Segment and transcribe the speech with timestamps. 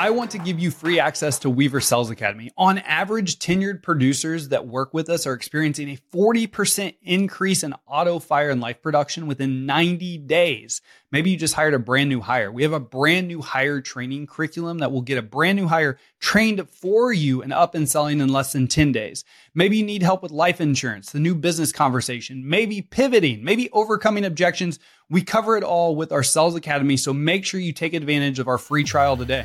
[0.00, 2.50] I want to give you free access to Weaver Sales Academy.
[2.56, 8.18] On average, tenured producers that work with us are experiencing a 40% increase in auto,
[8.18, 10.80] fire, and life production within 90 days.
[11.12, 12.50] Maybe you just hired a brand new hire.
[12.50, 15.98] We have a brand new hire training curriculum that will get a brand new hire
[16.18, 19.22] trained for you and up and selling in less than 10 days.
[19.54, 24.24] Maybe you need help with life insurance, the new business conversation, maybe pivoting, maybe overcoming
[24.24, 24.78] objections.
[25.10, 28.48] We cover it all with our Sales Academy, so make sure you take advantage of
[28.48, 29.44] our free trial today.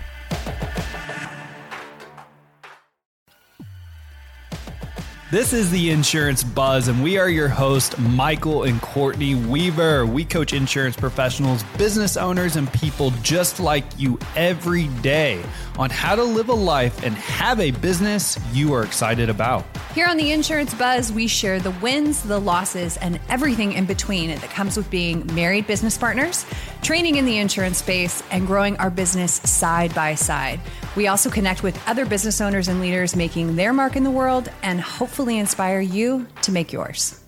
[5.36, 10.06] This is the Insurance Buzz, and we are your host, Michael and Courtney Weaver.
[10.06, 15.44] We coach insurance professionals, business owners, and people just like you every day
[15.78, 19.66] on how to live a life and have a business you are excited about.
[19.94, 24.30] Here on the Insurance Buzz, we share the wins, the losses, and everything in between
[24.30, 26.46] that comes with being married business partners,
[26.82, 30.62] training in the insurance space, and growing our business side by side.
[30.96, 34.50] We also connect with other business owners and leaders making their mark in the world
[34.64, 37.22] and hopefully inspire you to make yours.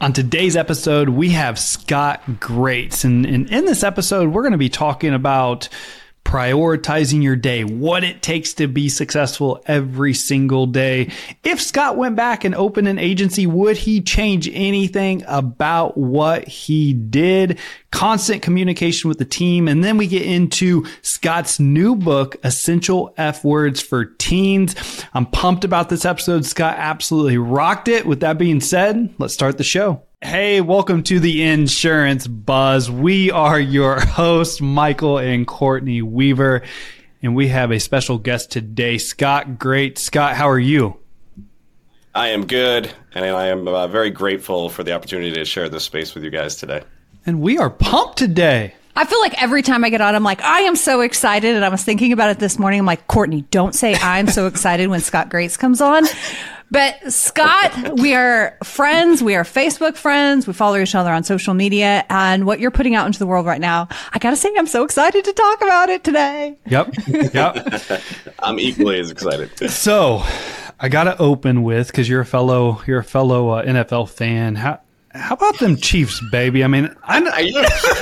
[0.00, 3.04] On today's episode, we have Scott Grates.
[3.04, 5.68] And, and in this episode, we're going to be talking about
[6.28, 11.10] prioritizing your day, what it takes to be successful every single day.
[11.42, 16.92] If Scott went back and opened an agency, would he change anything about what he
[16.92, 17.58] did?
[17.92, 19.68] Constant communication with the team.
[19.68, 24.76] And then we get into Scott's new book, Essential F Words for Teens.
[25.14, 26.44] I'm pumped about this episode.
[26.44, 28.04] Scott absolutely rocked it.
[28.04, 30.02] With that being said, let's start the show.
[30.20, 32.90] Hey, welcome to the Insurance Buzz.
[32.90, 36.62] We are your hosts, Michael and Courtney Weaver,
[37.22, 40.02] and we have a special guest today, Scott Grates.
[40.02, 40.98] Scott, how are you?
[42.16, 45.84] I am good, and I am uh, very grateful for the opportunity to share this
[45.84, 46.82] space with you guys today.
[47.24, 48.74] And we are pumped today.
[48.98, 51.54] I feel like every time I get on, I'm like, I am so excited.
[51.54, 52.80] And I was thinking about it this morning.
[52.80, 56.04] I'm like, Courtney, don't say I'm so excited when Scott Grates comes on
[56.70, 59.22] but Scott, we are friends.
[59.22, 60.46] We are Facebook friends.
[60.46, 62.04] We follow each other on social media.
[62.10, 64.66] And what you're putting out into the world right now, I got to say, I'm
[64.66, 66.58] so excited to talk about it today.
[66.66, 66.94] Yep.
[67.32, 68.02] Yep.
[68.40, 69.70] I'm equally as excited.
[69.70, 70.22] So
[70.78, 74.56] I got to open with, because you're a fellow, you're a fellow uh, NFL fan.
[74.56, 74.80] How,
[75.18, 76.64] how about them Chiefs, baby?
[76.64, 77.56] I mean, I are you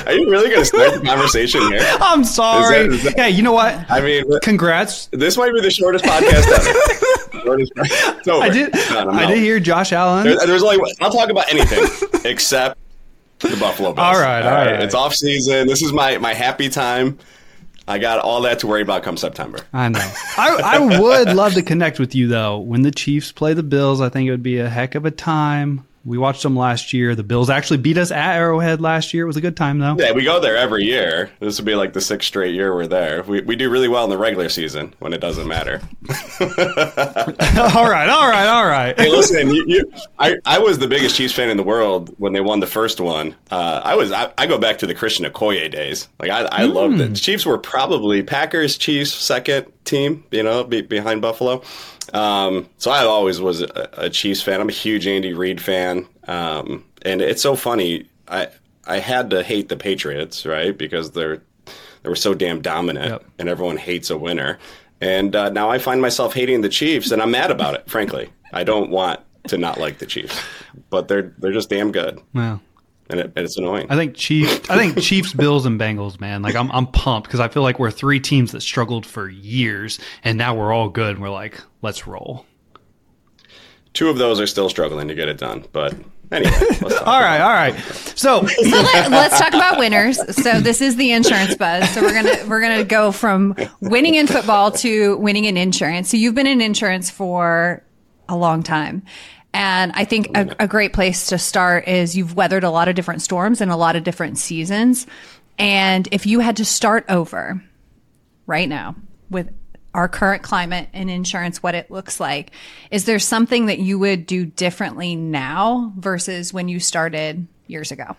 [0.05, 1.79] are you really going to start the conversation here?
[2.01, 2.77] I'm sorry.
[2.77, 3.89] Is that, is that, hey, you know what?
[3.89, 5.07] I mean, congrats.
[5.07, 7.43] This might be the shortest podcast ever.
[7.43, 7.71] shortest,
[8.27, 8.75] I did.
[8.75, 10.25] I did hear Josh Allen.
[10.25, 10.79] There, there's only.
[11.01, 11.85] I'll talk about anything
[12.25, 12.79] except
[13.39, 13.99] the Buffalo Bills.
[13.99, 14.71] All right, all, all right.
[14.73, 14.83] right.
[14.83, 15.67] It's off season.
[15.67, 17.17] This is my my happy time.
[17.89, 19.59] I got all that to worry about come September.
[19.71, 20.11] I know.
[20.37, 22.59] I, I would love to connect with you though.
[22.59, 25.11] When the Chiefs play the Bills, I think it would be a heck of a
[25.11, 25.85] time.
[26.07, 27.15] We watched them last year.
[27.15, 29.25] The Bills actually beat us at Arrowhead last year.
[29.25, 29.97] It was a good time, though.
[29.99, 31.29] Yeah, we go there every year.
[31.41, 33.23] This would be like the sixth straight year we're there.
[33.23, 35.81] We, we do really well in the regular season when it doesn't matter.
[36.39, 38.97] all right, all right, all right.
[38.97, 42.31] Hey, listen, you, you, I, I was the biggest Chiefs fan in the world when
[42.31, 43.35] they won the first one.
[43.51, 46.07] Uh, I was I, I, go back to the Christian Okoye days.
[46.21, 46.73] Like I, I mm.
[46.73, 47.09] loved it.
[47.09, 50.23] The Chiefs were probably Packers, Chiefs second team.
[50.31, 51.63] You know, be, behind Buffalo.
[52.13, 54.61] Um, so I always was a, a, Chiefs fan.
[54.61, 56.07] I'm a huge Andy Reid fan.
[56.27, 58.07] Um, and it's so funny.
[58.27, 58.47] I
[58.85, 60.77] I had to hate the Patriots, right?
[60.77, 61.41] Because they're
[62.03, 63.25] they were so damn dominant, yep.
[63.39, 64.59] and everyone hates a winner.
[65.01, 67.89] And uh, now I find myself hating the Chiefs, and I'm mad about it.
[67.89, 70.41] Frankly, I don't want to not like the Chiefs,
[70.89, 72.21] but they're they're just damn good.
[72.33, 72.61] Wow
[73.09, 73.87] and, it, and it's annoying.
[73.89, 74.69] I think Chiefs.
[74.69, 76.19] I think Chiefs, Bills, and Bengals.
[76.19, 79.29] Man, like I'm I'm pumped because I feel like we're three teams that struggled for
[79.29, 81.15] years, and now we're all good.
[81.15, 82.45] and We're like, let's roll.
[83.93, 85.95] Two of those are still struggling to get it done, but
[86.31, 86.51] anyway.
[87.05, 87.75] all right, all right.
[88.15, 90.17] So, so let, us talk about winners.
[90.35, 91.89] So this is the insurance buzz.
[91.91, 96.09] So we're gonna we're gonna go from winning in football to winning in insurance.
[96.09, 97.83] So you've been in insurance for
[98.29, 99.03] a long time.
[99.57, 102.95] And I think a, a great place to start is you've weathered a lot of
[102.95, 105.07] different storms and a lot of different seasons.
[105.57, 107.59] And if you had to start over
[108.45, 108.95] right now
[109.31, 109.49] with
[109.95, 112.51] our current climate and insurance, what it looks like,
[112.91, 118.15] is there something that you would do differently now versus when you started years ago?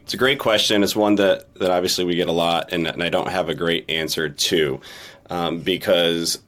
[0.00, 0.82] It's a great question.
[0.82, 3.54] It's one that, that obviously we get a lot, and, and I don't have a
[3.54, 4.80] great answer to
[5.28, 6.38] um, because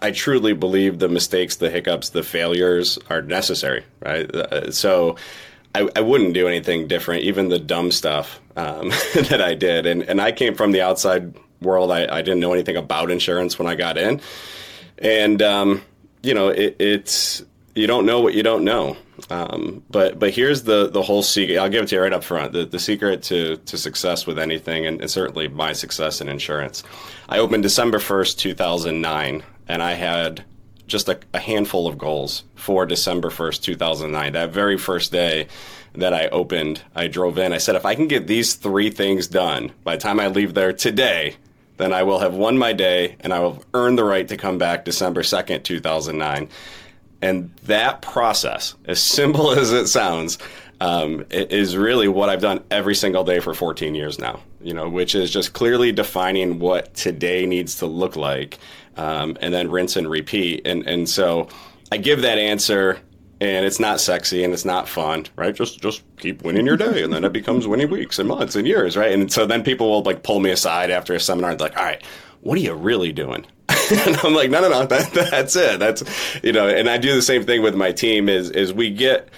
[0.00, 4.32] I truly believe the mistakes, the hiccups, the failures are necessary, right?
[4.34, 5.16] Uh, so
[5.74, 9.86] I, I, wouldn't do anything different, even the dumb stuff um, that I did.
[9.86, 11.90] And, and I came from the outside world.
[11.90, 14.20] I, I, didn't know anything about insurance when I got in.
[14.98, 15.82] And, um,
[16.22, 17.42] you know, it, it's,
[17.74, 18.96] you don't know what you don't know.
[19.30, 21.58] Um, but but here's the the whole secret.
[21.58, 22.52] I'll give it to you right up front.
[22.52, 26.82] The the secret to to success with anything, and, and certainly my success in insurance.
[27.28, 30.44] I opened December first, two thousand nine, and I had
[30.86, 34.32] just a, a handful of goals for December first, two thousand nine.
[34.32, 35.48] That very first day
[35.94, 37.52] that I opened, I drove in.
[37.52, 40.54] I said, if I can get these three things done by the time I leave
[40.54, 41.36] there today,
[41.76, 44.58] then I will have won my day and I will earn the right to come
[44.58, 46.48] back December 2nd, 2009.
[47.22, 50.38] And that process, as simple as it sounds,
[50.80, 54.40] um, is really what I've done every single day for 14 years now.
[54.60, 58.58] You know, which is just clearly defining what today needs to look like,
[58.96, 60.66] um, and then rinse and repeat.
[60.66, 61.48] And and so
[61.92, 62.98] I give that answer,
[63.40, 65.54] and it's not sexy and it's not fun, right?
[65.54, 68.66] Just just keep winning your day, and then it becomes winning weeks and months and
[68.66, 69.12] years, right?
[69.12, 71.84] And so then people will like pull me aside after a seminar and like, all
[71.84, 72.02] right,
[72.44, 73.46] what are you really doing?
[73.90, 75.78] and I'm like, no, no, no, that, that's it.
[75.78, 76.02] That's,
[76.42, 79.28] you know, and I do the same thing with my team is, is we get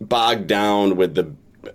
[0.00, 1.32] bogged down with the,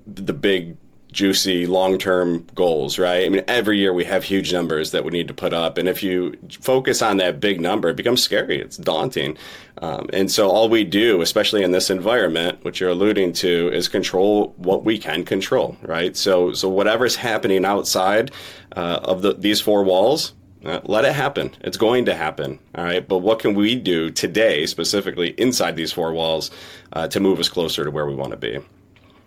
[0.08, 0.76] the big,
[1.12, 3.26] juicy long-term goals, right?
[3.26, 5.78] I mean, every year we have huge numbers that we need to put up.
[5.78, 8.62] And if you focus on that big number, it becomes scary.
[8.62, 9.38] It's daunting.
[9.82, 13.88] Um, and so all we do, especially in this environment, which you're alluding to, is
[13.88, 16.16] control what we can control, right?
[16.16, 18.32] So, so whatever's happening outside
[18.76, 20.34] uh, of the, these four walls,
[20.66, 21.56] uh, let it happen.
[21.62, 22.60] It's going to happen.
[22.76, 23.08] All right.
[23.08, 26.52] But what can we do today, specifically inside these four walls,
[26.94, 28.60] uh, to move us closer to where we want to be?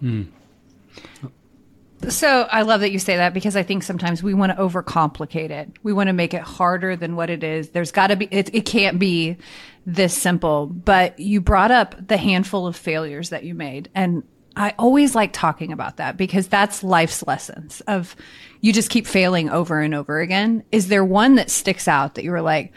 [0.02, 0.26] Mm.
[2.08, 5.50] So I love that you say that because I think sometimes we want to overcomplicate
[5.50, 5.70] it.
[5.82, 7.70] We want to make it harder than what it is.
[7.70, 9.36] There's got to be, it, it can't be
[9.86, 10.66] this simple.
[10.66, 13.88] But you brought up the handful of failures that you made.
[13.94, 14.24] And
[14.56, 18.16] I always like talking about that because that's life's lessons of
[18.60, 20.64] you just keep failing over and over again.
[20.72, 22.72] Is there one that sticks out that you were like,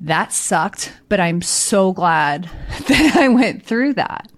[0.00, 2.50] that sucked, but I'm so glad
[2.88, 4.30] that I went through that?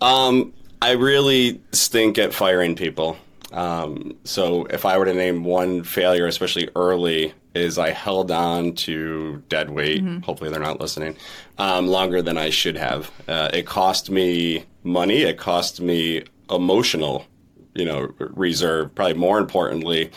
[0.00, 3.16] Um, I really stink at firing people.
[3.52, 8.74] Um, so if I were to name one failure, especially early, is I held on
[8.74, 10.02] to dead weight.
[10.02, 10.20] Mm-hmm.
[10.20, 11.16] Hopefully they're not listening.
[11.58, 13.10] Um, longer than I should have.
[13.26, 15.22] Uh, it cost me money.
[15.22, 17.26] It cost me emotional,
[17.74, 18.94] you know, reserve.
[18.94, 20.10] Probably more importantly,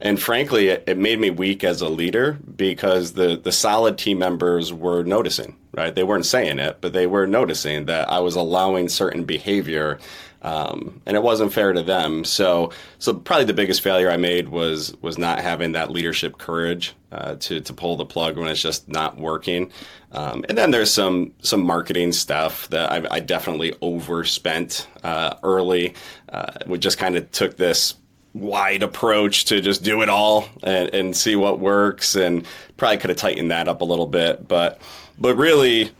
[0.00, 4.18] and frankly, it, it, made me weak as a leader because the the solid team
[4.18, 5.56] members were noticing.
[5.72, 9.98] Right, they weren't saying it, but they were noticing that I was allowing certain behavior
[10.46, 12.24] um, and it wasn't fair to them.
[12.24, 12.70] So,
[13.00, 17.34] so probably the biggest failure I made was was not having that leadership courage uh,
[17.36, 19.72] to to pull the plug when it's just not working.
[20.12, 25.94] Um, and then there's some some marketing stuff that I, I definitely overspent uh, early.
[26.28, 27.94] Uh, we just kind of took this
[28.40, 32.46] wide approach to just do it all and, and see what works, and
[32.76, 34.80] probably could have tightened that up a little bit, but
[35.18, 35.90] but really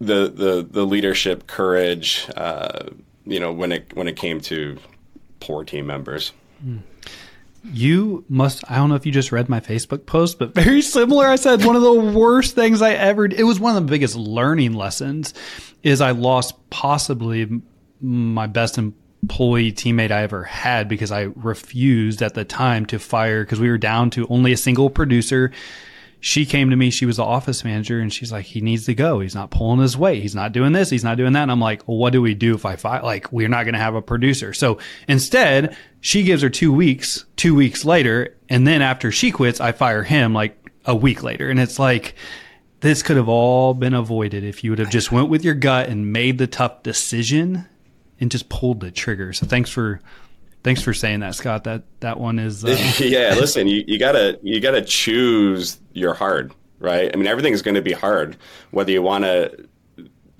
[0.00, 2.88] the the the leadership courage uh,
[3.30, 4.76] you know, when it when it came to
[5.38, 6.32] poor team members.
[7.62, 8.68] You must.
[8.70, 11.26] I don't know if you just read my Facebook post, but very similar.
[11.26, 13.26] I said one of the worst things I ever.
[13.26, 15.34] It was one of the biggest learning lessons.
[15.82, 17.62] Is I lost possibly
[18.00, 18.96] my best employee
[19.26, 23.78] teammate I ever had because I refused at the time to fire because we were
[23.78, 25.52] down to only a single producer
[26.20, 26.90] she came to me.
[26.90, 29.20] She was the office manager and she's like, he needs to go.
[29.20, 30.20] He's not pulling his weight.
[30.22, 30.90] He's not doing this.
[30.90, 31.42] He's not doing that.
[31.42, 33.02] And I'm like, well, what do we do if I fight?
[33.02, 34.52] Like, we're not going to have a producer.
[34.52, 34.78] So
[35.08, 38.36] instead, she gives her two weeks, two weeks later.
[38.50, 41.48] And then after she quits, I fire him like a week later.
[41.48, 42.14] And it's like,
[42.80, 45.88] this could have all been avoided if you would have just went with your gut
[45.88, 47.66] and made the tough decision
[48.20, 49.32] and just pulled the trigger.
[49.32, 50.00] So thanks for
[50.62, 51.64] Thanks for saying that, Scott.
[51.64, 52.64] That that one is.
[52.64, 52.76] Uh...
[52.98, 57.10] yeah, listen, you, you gotta you gotta choose your hard, right?
[57.12, 58.36] I mean, everything is going to be hard,
[58.70, 59.66] whether you want to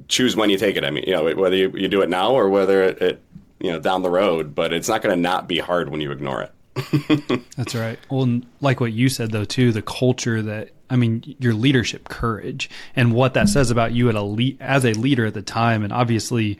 [0.08, 0.84] choose when you take it.
[0.84, 3.22] I mean, you know, whether you, you do it now or whether it, it
[3.60, 6.10] you know down the road, but it's not going to not be hard when you
[6.10, 7.42] ignore it.
[7.56, 7.98] That's right.
[8.10, 12.68] Well, like what you said though too, the culture that I mean, your leadership courage
[12.94, 15.82] and what that says about you at a le- as a leader at the time,
[15.82, 16.58] and obviously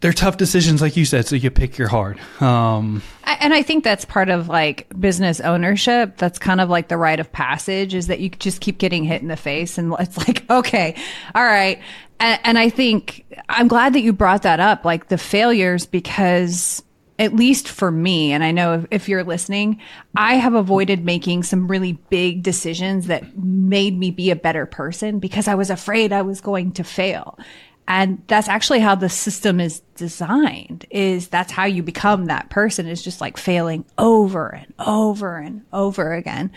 [0.00, 1.26] they're tough decisions, like you said.
[1.26, 2.18] So you pick your heart.
[2.42, 6.16] Um, and I think that's part of like business ownership.
[6.18, 9.22] That's kind of like the rite of passage is that you just keep getting hit
[9.22, 10.94] in the face, and it's like, okay,
[11.34, 11.80] all right.
[12.20, 16.82] And, and I think I'm glad that you brought that up, like the failures, because
[17.18, 19.80] at least for me, and I know if, if, you're listening,
[20.16, 25.18] I have avoided making some really big decisions that made me be a better person
[25.18, 27.38] because I was afraid I was going to fail.
[27.88, 32.86] And that's actually how the system is designed is that's how you become that person
[32.86, 36.50] is just like failing over and over and over again.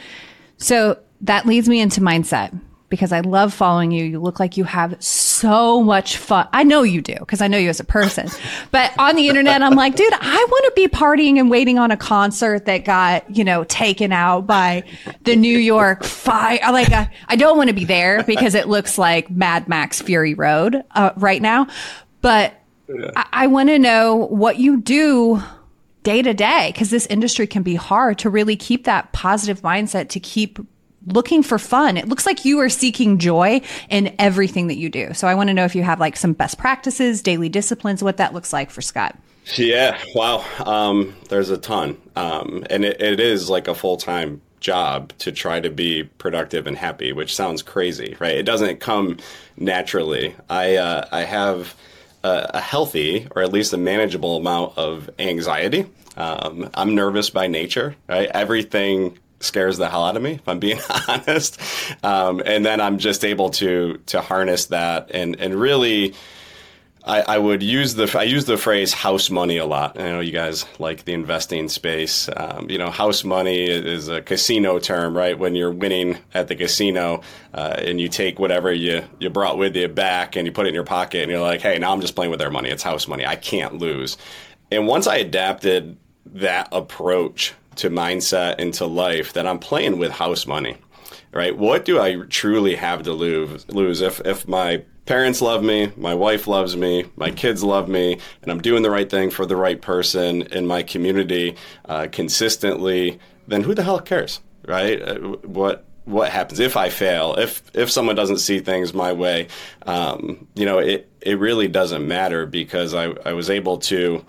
[0.58, 2.60] So that leads me into mindset
[2.90, 4.04] because I love following you.
[4.04, 6.48] You look like you have so much fun.
[6.52, 8.28] I know you do because I know you as a person.
[8.72, 11.92] but on the internet, I'm like, dude, I want to be partying and waiting on
[11.92, 14.84] a concert that got, you know, taken out by
[15.24, 16.60] the New York fire.
[16.72, 20.34] Like, I, I don't want to be there because it looks like Mad Max Fury
[20.34, 21.68] Road uh, right now.
[22.22, 22.54] But
[22.88, 23.12] yeah.
[23.16, 25.42] I, I want to know what you do
[26.04, 30.10] day to day because this industry can be hard to really keep that positive mindset
[30.10, 30.60] to keep
[31.06, 31.98] looking for fun.
[31.98, 35.14] It looks like you are seeking joy in everything that you do.
[35.14, 38.18] So I want to know if you have like some best practices, daily disciplines, what
[38.18, 39.18] that looks like for Scott.
[39.56, 40.46] Yeah, wow.
[40.66, 41.98] Um, there's a ton.
[42.16, 46.68] Um, and it, it is like a full time job to try to be productive
[46.68, 48.36] and happy, which sounds crazy, right?
[48.36, 49.18] It doesn't come
[49.58, 50.36] naturally.
[50.50, 51.76] I, uh, I have
[52.24, 55.86] a, a, healthy or at least a manageable amount of anxiety.
[56.18, 58.30] Um, I'm nervous by nature, right?
[58.34, 61.60] Everything scares the hell out of me, if I'm being honest.
[62.04, 66.14] Um, and then I'm just able to to harness that and and really.
[67.06, 69.98] I, I, would use the I use the phrase house money a lot.
[69.98, 72.30] I know you guys like the investing space.
[72.36, 75.40] Um, you know, house money is a casino term, right?
[75.40, 77.22] When you're winning at the casino,
[77.54, 80.70] uh, and you take whatever you you brought with you back and you put it
[80.70, 82.70] in your pocket, and you're like, hey, now I'm just playing with their money.
[82.70, 83.26] It's house money.
[83.26, 84.18] I can't lose.
[84.70, 90.12] And once I adapted that approach to mindset and to life that I'm playing with
[90.12, 90.78] house money,
[91.34, 91.58] right?
[91.58, 94.02] What do I truly have to lose?
[94.02, 98.52] If if my parents love me, my wife loves me, my kids love me, and
[98.52, 101.56] I'm doing the right thing for the right person in my community
[101.86, 103.20] uh, consistently.
[103.48, 105.02] Then who the hell cares, right?
[105.02, 109.48] Uh, what what happens if I fail, if if someone doesn't see things my way,
[109.86, 114.26] um, you know, it it really doesn't matter because I, I was able to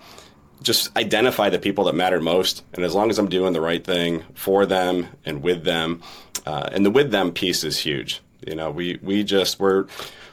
[0.61, 2.63] just identify the people that matter most.
[2.73, 6.01] And as long as I'm doing the right thing for them and with them,
[6.45, 8.21] uh, and the with them piece is huge.
[8.45, 9.85] You know, we, we just, we're,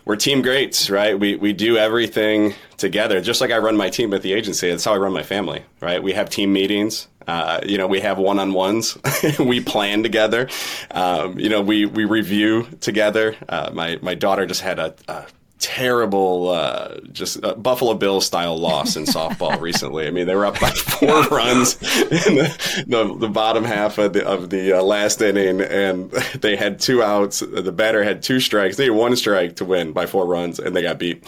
[0.05, 1.19] we're team Grates, right?
[1.19, 3.21] We, we do everything together.
[3.21, 5.63] Just like I run my team at the agency, that's how I run my family,
[5.81, 6.03] right?
[6.03, 7.09] We have team meetings.
[7.27, 8.97] Uh, you know, we have one-on-ones.
[9.39, 10.49] we plan together.
[10.91, 13.37] Um, you know, we, we review together.
[13.47, 15.27] Uh, my, my daughter just had a, a
[15.59, 20.07] terrible, uh, just uh, Buffalo Bills style loss in softball recently.
[20.07, 24.13] I mean, they were up by four runs in the, the, the, bottom half of
[24.13, 26.11] the, of the uh, last inning, and
[26.41, 27.41] they had two outs.
[27.41, 28.77] The batter had two strikes.
[28.77, 31.25] They had one strike to win by four runs, and they got beat.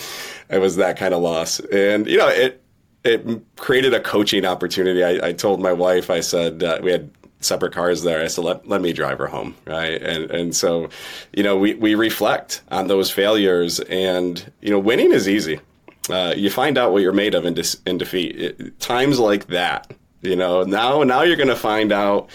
[0.48, 2.62] It was that kind of loss, and you know it.
[3.02, 5.02] It created a coaching opportunity.
[5.02, 8.22] I, I told my wife, I said, uh, we had separate cars there.
[8.22, 9.54] I said, let, let me drive her home.
[9.66, 10.00] Right.
[10.00, 10.90] And, and so,
[11.32, 15.60] you know, we, we reflect on those failures and, you know, winning is easy.
[16.08, 17.56] Uh, you find out what you're made of in,
[17.86, 18.36] in defeat.
[18.36, 19.92] It, times like that,
[20.22, 22.28] you know, now, now you're going to find out,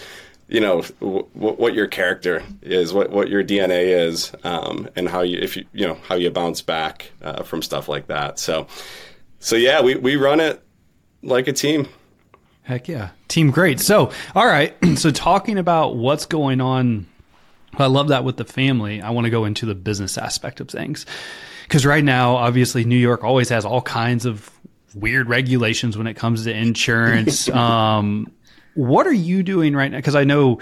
[0.48, 5.22] you know, w- what your character is, what, what your DNA is, um, and how
[5.22, 8.38] you, if you, you know, how you bounce back, uh, from stuff like that.
[8.38, 8.66] So,
[9.40, 10.62] so yeah, we, we run it
[11.22, 11.88] like a team.
[12.66, 13.10] Heck yeah.
[13.28, 13.78] Team great.
[13.78, 14.74] So, all right.
[14.96, 17.06] so, talking about what's going on,
[17.74, 19.00] I love that with the family.
[19.00, 21.06] I want to go into the business aspect of things.
[21.62, 24.50] Because right now, obviously, New York always has all kinds of
[24.96, 27.48] weird regulations when it comes to insurance.
[27.50, 28.32] um,
[28.74, 29.98] what are you doing right now?
[29.98, 30.60] Because I know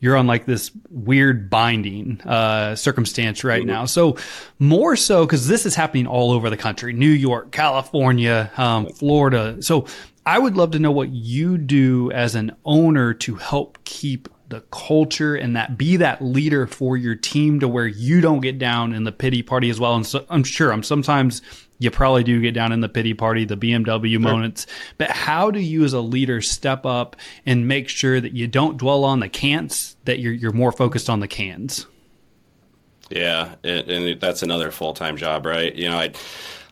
[0.00, 3.70] you're on like this weird binding uh, circumstance right mm-hmm.
[3.70, 3.86] now.
[3.86, 4.18] So
[4.58, 9.62] more so because this is happening all over the country: New York, California, um, Florida.
[9.62, 9.86] So
[10.26, 14.60] I would love to know what you do as an owner to help keep the
[14.72, 18.92] culture and that be that leader for your team to where you don't get down
[18.92, 19.94] in the pity party as well.
[19.94, 21.42] And so I'm sure I'm sometimes
[21.78, 24.20] you probably do get down in the pity party, the BMW sure.
[24.20, 24.66] moments,
[24.98, 28.78] but how do you as a leader step up and make sure that you don't
[28.78, 31.86] dwell on the can'ts, that you're, you're more focused on the cans?
[33.10, 33.54] Yeah.
[33.62, 35.74] And that's another full-time job, right?
[35.74, 36.12] You know, I,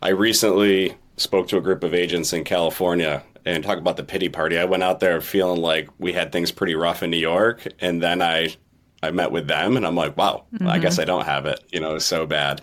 [0.03, 4.29] I recently spoke to a group of agents in California and talk about the pity
[4.29, 4.59] party.
[4.59, 8.03] I went out there feeling like we had things pretty rough in New York, and
[8.03, 8.57] then I
[9.03, 10.67] I met with them, and I'm like, wow, mm-hmm.
[10.69, 11.63] I guess I don't have it.
[11.71, 12.63] You know, so bad.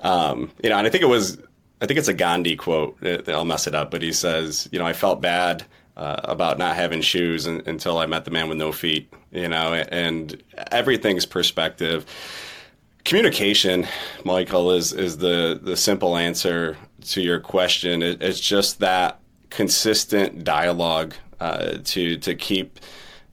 [0.00, 1.38] Um, you know, and I think it was
[1.80, 2.98] I think it's a Gandhi quote.
[3.28, 5.64] I'll mess it up, but he says, you know, I felt bad.
[5.96, 9.48] Uh, about not having shoes and, until I met the man with no feet, you
[9.48, 12.06] know, and everything's perspective.
[13.04, 13.84] Communication,
[14.24, 18.04] Michael, is is the the simple answer to your question.
[18.04, 19.18] It, it's just that
[19.50, 22.78] consistent dialogue uh, to to keep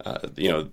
[0.05, 0.69] uh, you know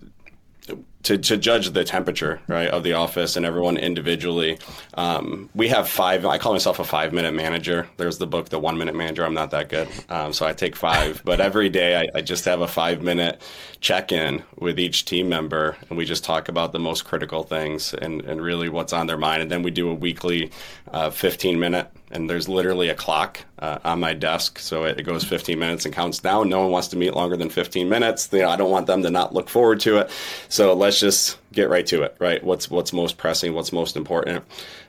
[1.02, 4.58] to, to judge the temperature right of the office and everyone individually.
[4.94, 7.88] Um, we have five i call myself a five minute manager.
[7.96, 9.24] There's the book the one minute manager.
[9.24, 11.22] I'm not that good um, so i take five.
[11.24, 13.42] But every day I, I just have a five minute
[13.80, 17.94] check in with each team member and we just talk about the most critical things
[17.94, 19.42] and, and really what's on their mind.
[19.42, 20.50] And then we do a weekly
[20.92, 25.24] uh, 15 minute and there's literally a clock uh, on my desk so it, goes
[25.24, 26.48] 15 minutes and counts down.
[26.48, 28.28] No one wants to meet longer than 15 minutes.
[28.32, 30.10] You know, i don't want them to not look forward to it.
[30.48, 32.42] So let's just get right to it right?
[32.42, 34.44] What's what's most pressing what's most important?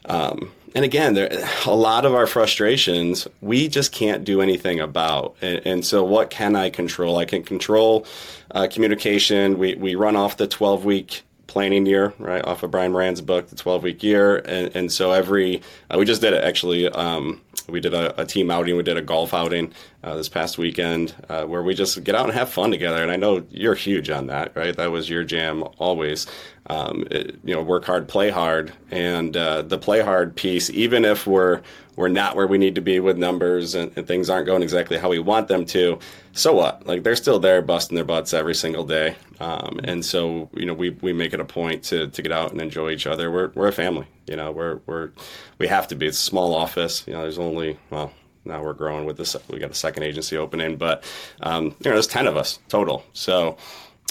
[0.05, 1.29] Um, and again there
[1.65, 5.35] a lot of our frustrations we just can't do anything about.
[5.41, 7.17] And, and so what can i control?
[7.17, 8.05] I can control
[8.51, 9.57] uh, communication.
[9.57, 13.47] We, we run off the 12 week planning year, right, off of Brian Moran's book,
[13.47, 14.37] The 12 Week Year.
[14.37, 16.87] And, and so every, uh, we just did it actually.
[16.89, 19.73] Um, we did a, a, team outing, we did a golf outing
[20.03, 23.01] uh, this past weekend uh, where we just get out and have fun together.
[23.01, 24.75] And I know you're huge on that, right?
[24.75, 26.27] That was your jam always.
[26.67, 28.71] Um, it, you know, work hard, play hard.
[28.89, 31.61] And uh, the play hard piece, even if we're,
[31.97, 34.97] we're not where we need to be with numbers and, and, things aren't going exactly
[34.97, 35.99] how we want them to,
[36.31, 36.87] so what?
[36.87, 39.15] Like they're still there busting their butts every single day.
[39.39, 42.51] Um, and so, you know, we, we make it a point to, to get out
[42.51, 43.29] and enjoy each other.
[43.29, 45.11] We're, we're a family, you know, we're, we're,
[45.59, 46.07] we have to be.
[46.07, 47.05] It's a small office.
[47.05, 48.11] You know, there's only, well,
[48.45, 49.35] now we're growing with this.
[49.49, 51.03] We got a second agency opening, but,
[51.41, 53.03] um, you know, there's 10 of us total.
[53.13, 53.57] So,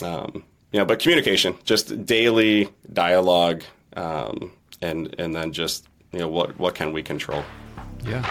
[0.03, 3.63] um, you know, but communication, just daily dialogue,
[3.97, 7.45] um, and, and then just, you know, what, what can we control?
[8.05, 8.27] Yeah.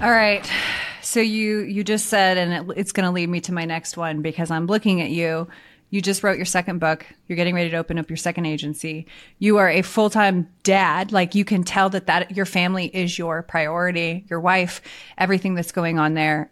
[0.00, 0.48] All right.
[1.02, 3.96] So you you just said, and it, it's going to lead me to my next
[3.96, 5.48] one because I'm looking at you.
[5.90, 7.06] You just wrote your second book.
[7.26, 9.06] You're getting ready to open up your second agency.
[9.38, 11.12] You are a full time dad.
[11.12, 14.24] Like you can tell that that your family is your priority.
[14.28, 14.82] Your wife,
[15.16, 16.50] everything that's going on there.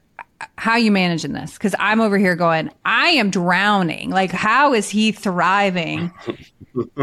[0.58, 1.54] How are you managing this?
[1.54, 4.10] Because I'm over here going, I am drowning.
[4.10, 6.12] Like, how is he thriving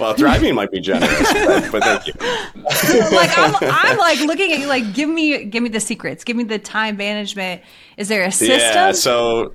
[0.00, 2.14] well, thriving might be generous, but, but thank you.
[3.16, 6.36] like I'm, I'm, like looking at you, like give me, give me the secrets, give
[6.36, 7.62] me the time management.
[7.96, 8.58] Is there a system?
[8.58, 9.54] Yeah, so,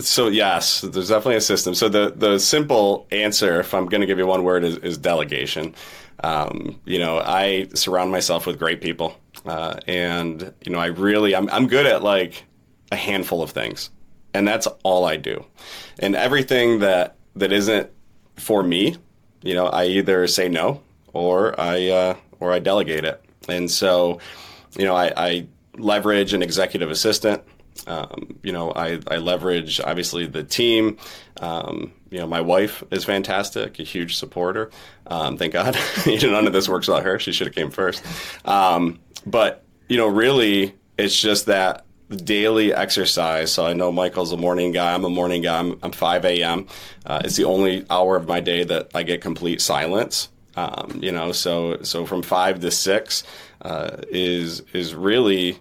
[0.00, 1.74] so yes, there's definitely a system.
[1.74, 4.98] So the the simple answer, if I'm going to give you one word, is, is
[4.98, 5.74] delegation.
[6.22, 11.34] Um, you know, I surround myself with great people, uh, and you know, I really,
[11.34, 12.44] I'm I'm good at like
[12.92, 13.90] a handful of things,
[14.34, 15.44] and that's all I do,
[15.98, 17.90] and everything that that isn't
[18.36, 18.96] for me,
[19.42, 20.82] you know, I either say no
[21.12, 23.22] or I uh, or I delegate it.
[23.48, 24.18] And so,
[24.76, 27.42] you know, I, I leverage an executive assistant.
[27.86, 30.98] Um, you know, I, I leverage obviously the team.
[31.40, 34.70] Um, you know, my wife is fantastic, a huge supporter.
[35.06, 37.18] Um, thank God, none of this works without her.
[37.18, 38.04] She should have came first.
[38.44, 43.52] Um, but you know, really, it's just that daily exercise.
[43.52, 44.94] So I know Michael's a morning guy.
[44.94, 45.58] I'm a morning guy.
[45.58, 46.66] I'm, I'm 5 a.m.
[47.06, 50.28] Uh, it's the only hour of my day that I get complete silence.
[50.56, 53.22] Um, you know, so so from five to six
[53.62, 55.58] uh, is is really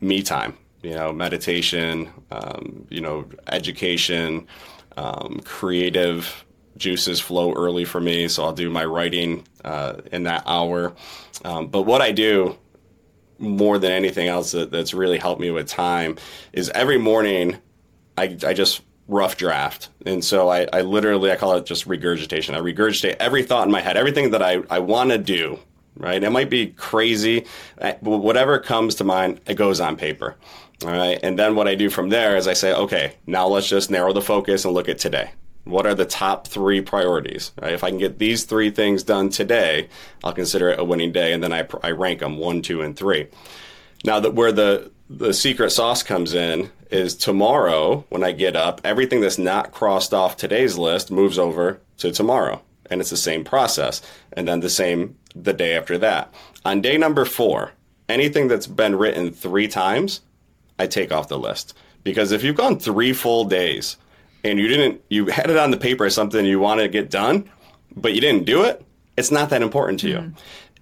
[0.00, 0.56] me time.
[0.82, 2.10] You know, meditation.
[2.30, 4.46] Um, you know, education,
[4.96, 6.44] um, creative
[6.76, 8.28] juices flow early for me.
[8.28, 10.94] So I'll do my writing uh, in that hour.
[11.44, 12.58] Um, but what I do
[13.38, 16.16] more than anything else that, that's really helped me with time
[16.52, 17.58] is every morning
[18.16, 19.88] I, I just rough draft.
[20.06, 22.54] And so I, I literally, I call it just regurgitation.
[22.54, 25.58] I regurgitate every thought in my head, everything that I, I want to do
[25.96, 26.22] right?
[26.22, 27.44] It might be crazy,
[27.76, 30.36] but whatever comes to mind, it goes on paper.
[30.84, 31.18] All right.
[31.22, 34.12] And then what I do from there is I say, okay, now let's just narrow
[34.12, 35.30] the focus and look at today.
[35.64, 37.52] What are the top three priorities?
[37.60, 37.72] Right?
[37.72, 39.88] If I can get these three things done today,
[40.24, 41.32] I'll consider it a winning day.
[41.32, 43.28] And then I, I rank them one, two, and three.
[44.04, 48.80] Now that where the the secret sauce comes in is tomorrow when I get up,
[48.82, 52.62] everything that's not crossed off today's list moves over to tomorrow.
[52.90, 54.00] And it's the same process.
[54.32, 56.32] And then the same the day after that.
[56.64, 57.72] On day number four,
[58.08, 60.20] anything that's been written three times,
[60.82, 61.74] I take off the list.
[62.04, 63.96] Because if you've gone three full days
[64.44, 67.10] and you didn't, you had it on the paper as something you want to get
[67.10, 67.48] done,
[67.94, 68.84] but you didn't do it,
[69.16, 70.32] it's not that important to you.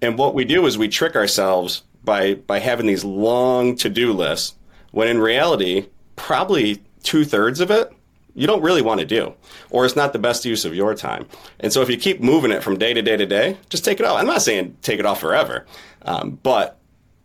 [0.01, 4.11] And what we do is we trick ourselves by by having these long to do
[4.11, 4.55] lists
[4.91, 7.91] when in reality probably two thirds of it
[8.33, 9.33] you don't really want to do
[9.69, 11.27] or it's not the best use of your time
[11.59, 13.99] and so if you keep moving it from day to day to day just take
[13.99, 15.65] it off i'm not saying take it off forever
[16.03, 16.79] um, but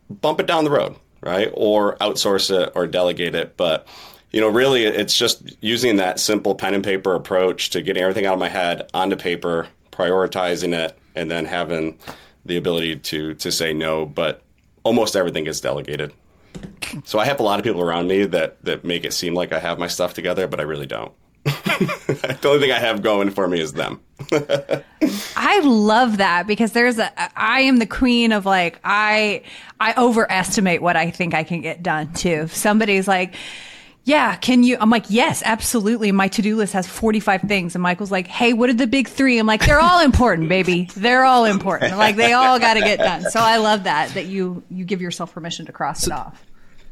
[0.09, 3.87] bump it down the road right or outsource it or delegate it but
[4.31, 8.25] you know really it's just using that simple pen and paper approach to getting everything
[8.25, 11.97] out of my head onto paper prioritizing it and then having
[12.45, 14.43] the ability to to say no but
[14.87, 16.13] almost everything gets delegated.
[17.03, 19.51] So I have a lot of people around me that that make it seem like
[19.51, 21.11] I have my stuff together, but I really don't.
[22.07, 24.01] the only thing I have going for me is them.
[25.35, 29.43] I love that because there's a I am the queen of like I
[29.79, 32.43] I overestimate what I think I can get done too.
[32.45, 33.35] If somebody's like
[34.07, 34.77] yeah, can you?
[34.79, 36.13] I'm like, yes, absolutely.
[36.13, 37.75] My to do list has 45 things.
[37.75, 39.37] And Michael's like, hey, what are the big three?
[39.37, 40.87] I'm like, they're all important, baby.
[40.95, 41.97] They're all important.
[41.97, 43.23] Like, they all got to get done.
[43.23, 46.46] So I love that, that you, you give yourself permission to cross so, it off.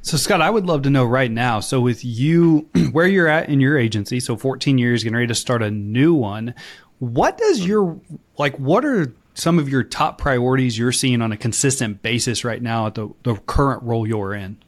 [0.05, 1.59] So, Scott, I would love to know right now.
[1.59, 5.33] So, with you, where you're at in your agency, so 14 years, getting ready to
[5.33, 6.53] start a new one,
[6.99, 7.99] what does your,
[8.37, 12.61] like, what are some of your top priorities you're seeing on a consistent basis right
[12.61, 14.61] now at the, the current role you're in?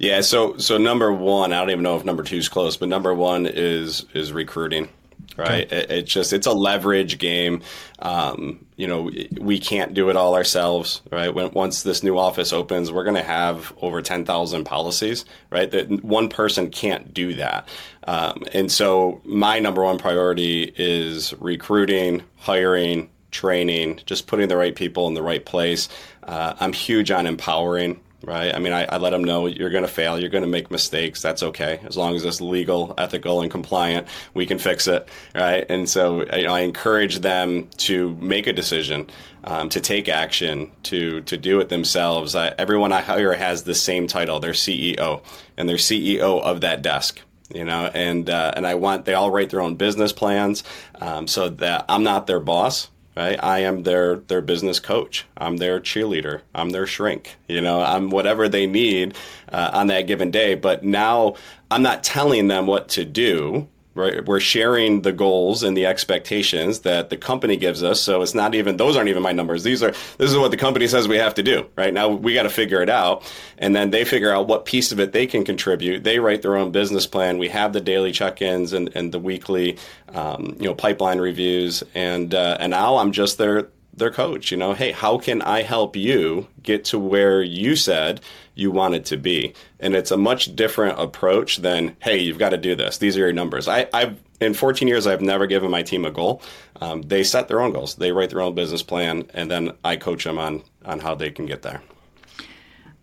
[0.00, 2.88] Yeah, so so number one, I don't even know if number two is close, but
[2.88, 4.88] number one is is recruiting.
[5.36, 5.76] Right, okay.
[5.76, 7.62] it, it's just it's a leverage game.
[8.00, 11.02] Um, you know, we can't do it all ourselves.
[11.10, 15.24] Right, when once this new office opens, we're going to have over ten thousand policies.
[15.50, 17.68] Right, that one person can't do that.
[18.04, 24.74] Um, and so my number one priority is recruiting, hiring, training, just putting the right
[24.74, 25.88] people in the right place.
[26.24, 28.54] Uh, I'm huge on empowering right?
[28.54, 30.70] I mean, I, I let them know you're going to fail, you're going to make
[30.70, 31.22] mistakes.
[31.22, 34.06] That's okay, as long as it's legal, ethical, and compliant.
[34.34, 35.64] We can fix it, right?
[35.68, 39.08] And so I, I encourage them to make a decision,
[39.44, 42.34] um, to take action, to to do it themselves.
[42.34, 44.40] I, everyone I hire has the same title.
[44.40, 45.22] They're CEO,
[45.56, 47.20] and they're CEO of that desk
[47.52, 50.62] you know and uh, and I want they all write their own business plans
[51.00, 52.88] um, so that I'm not their boss
[53.20, 53.38] right?
[53.42, 55.26] I am their their business coach.
[55.36, 56.40] I'm their cheerleader.
[56.54, 57.36] I'm their shrink.
[57.48, 59.14] You know, I'm whatever they need
[59.52, 60.54] uh, on that given day.
[60.54, 61.34] But now
[61.70, 64.24] I'm not telling them what to do right?
[64.24, 68.00] We're sharing the goals and the expectations that the company gives us.
[68.00, 69.62] So it's not even those aren't even my numbers.
[69.64, 71.66] These are this is what the company says we have to do.
[71.76, 74.92] Right now we got to figure it out, and then they figure out what piece
[74.92, 76.04] of it they can contribute.
[76.04, 77.38] They write their own business plan.
[77.38, 79.78] We have the daily check-ins and, and the weekly,
[80.14, 83.68] um, you know, pipeline reviews, and uh, and now I'm just their
[84.00, 84.50] their coach.
[84.50, 88.20] You know, hey, how can I help you get to where you said
[88.54, 89.54] you wanted to be?
[89.78, 92.98] And it's a much different approach than, hey, you've got to do this.
[92.98, 93.68] These are your numbers.
[93.68, 96.42] I, have in 14 years, I've never given my team a goal.
[96.80, 97.94] Um, they set their own goals.
[97.96, 101.30] They write their own business plan, and then I coach them on on how they
[101.30, 101.82] can get there.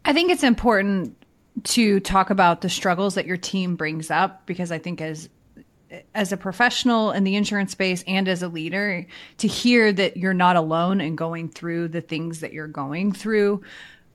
[0.03, 1.15] I think it's important
[1.63, 5.29] to talk about the struggles that your team brings up because I think as
[6.13, 9.05] as a professional in the insurance space and as a leader
[9.37, 13.61] to hear that you're not alone in going through the things that you're going through.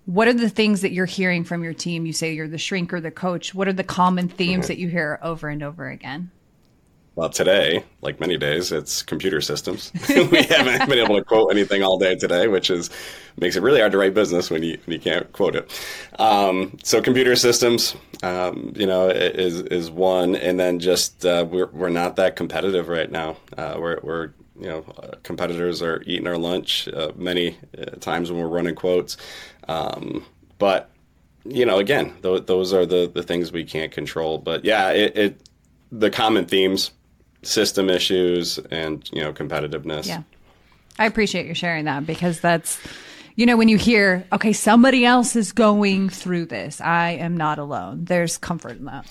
[0.05, 2.07] What are the things that you're hearing from your team?
[2.07, 3.55] You say you're the shrink or the coach.
[3.55, 4.69] What are the common themes mm-hmm.
[4.69, 6.31] that you hear over and over again
[7.15, 9.93] well, today, like many days, it's computer systems.
[10.09, 12.89] we haven't been able to quote anything all day today, which is
[13.39, 15.71] makes it really hard to write business when you when you can't quote it.
[16.19, 21.67] Um, so, computer systems, um, you know, is is one, and then just uh, we're
[21.67, 23.37] we're not that competitive right now.
[23.59, 24.83] Uh, we're we're you know,
[25.23, 29.19] competitors are eating our lunch uh, many uh, times when we're running quotes,
[29.69, 30.25] um,
[30.59, 30.89] but
[31.45, 34.39] you know, again, th- those are the the things we can't control.
[34.39, 35.49] But yeah, it, it
[35.91, 36.93] the common themes
[37.43, 40.07] system issues and you know competitiveness.
[40.07, 40.23] Yeah,
[40.99, 42.79] I appreciate you sharing that because that's
[43.37, 47.59] you know when you hear okay somebody else is going through this, I am not
[47.59, 48.05] alone.
[48.05, 49.07] There's comfort in that.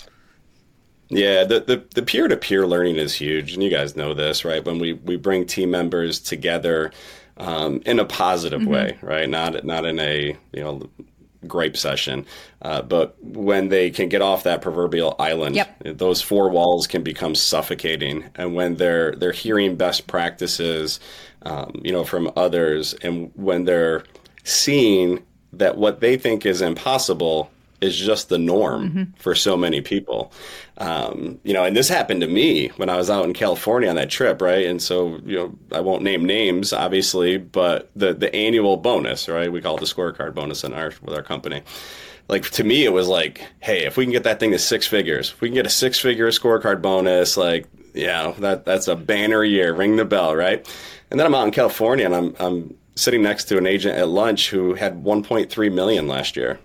[1.08, 4.64] Yeah, the, the, the peer-to-peer learning is huge, and you guys know this, right?
[4.64, 6.90] When we, we bring team members together,
[7.36, 9.28] um, in a positive way, right?
[9.28, 10.90] Not not in a you know
[11.46, 12.26] gripe session.
[12.62, 15.98] Uh, but when they can get off that proverbial island, Yep.
[15.98, 18.24] those four walls can become suffocating.
[18.34, 21.00] And when they're they're hearing best practices,
[21.42, 24.04] um, you know, from others, and when they're
[24.44, 27.50] seeing that what they think is impossible
[27.82, 30.32] is just the norm for so many people.
[30.78, 33.96] Um, you know, and this happened to me when I was out in California on
[33.96, 34.66] that trip, right?
[34.66, 39.50] And so, you know, I won't name names, obviously, but the the annual bonus, right?
[39.52, 41.62] We call it the scorecard bonus in our with our company.
[42.28, 44.86] Like to me, it was like, hey, if we can get that thing to six
[44.86, 48.96] figures, if we can get a six figure scorecard bonus, like, yeah, that that's a
[48.96, 49.74] banner year.
[49.74, 50.66] Ring the bell, right?
[51.10, 54.08] And then I'm out in California, and I'm I'm sitting next to an agent at
[54.08, 56.58] lunch who had 1.3 million last year.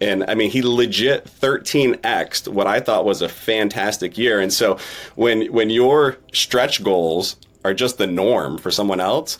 [0.00, 4.40] And I mean, he legit 13xed what I thought was a fantastic year.
[4.40, 4.78] And so
[5.14, 9.38] when when your stretch goals are just the norm for someone else,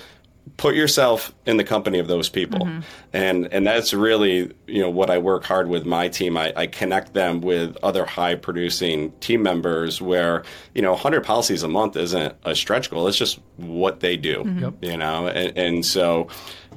[0.57, 2.67] put yourself in the company of those people.
[3.13, 6.37] And and that's really, you know, what I work hard with my team.
[6.37, 11.63] I, I connect them with other high producing team members where, you know, 100 policies
[11.63, 13.09] a month isn't a stretch goal.
[13.09, 14.45] It's just what they do,
[14.81, 15.27] you know?
[15.29, 16.29] And, and so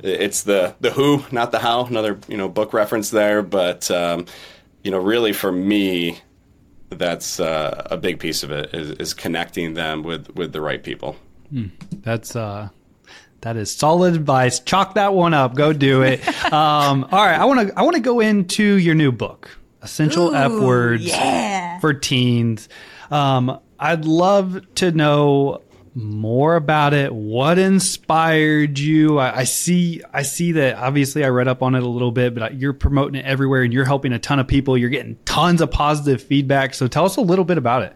[0.03, 3.41] it's the, the who, not the how, another, you know, book reference there.
[3.41, 4.25] But, um,
[4.84, 6.19] you know, really for me,
[6.89, 10.84] that's uh, a big piece of it is, is connecting them with, with the right
[10.84, 11.15] people.
[12.01, 12.69] That's uh
[13.41, 14.60] that is solid advice.
[14.60, 15.56] Chalk that one up.
[15.56, 16.28] Go do it.
[16.54, 19.49] um, all right, I want to I want to go into your new book,
[19.82, 21.80] Essential F Words yeah.
[21.80, 22.69] for Teens.
[23.12, 25.62] Um, I'd love to know
[25.95, 27.13] more about it.
[27.13, 29.19] What inspired you?
[29.19, 32.36] I, I see I see that obviously I read up on it a little bit,
[32.36, 34.78] but you're promoting it everywhere and you're helping a ton of people.
[34.78, 36.73] You're getting tons of positive feedback.
[36.73, 37.95] So tell us a little bit about it.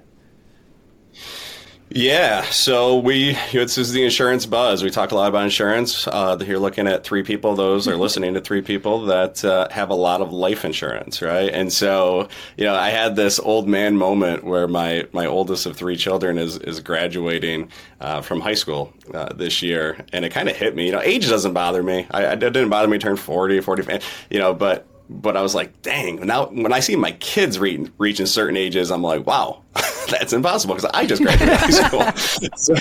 [1.95, 4.81] Yeah, so we this is the insurance buzz.
[4.81, 6.07] We talk a lot about insurance.
[6.07, 9.91] Uh, you're looking at three people; those are listening to three people that uh, have
[9.91, 11.53] a lot of life insurance, right?
[11.53, 15.77] And so, you know, I had this old man moment where my my oldest of
[15.77, 17.69] three children is is graduating
[18.01, 20.87] uh, from high school uh, this year, and it kind of hit me.
[20.87, 22.07] You know, age doesn't bother me.
[22.09, 23.99] I, it didn't bother me to turn 40, 40,
[24.31, 27.87] you know, but but I was like, dang, now when I see my kids re-
[27.99, 29.61] reaching certain ages, I'm like, wow,
[30.09, 32.49] that's impossible because I just graduated high school.
[32.55, 32.75] so,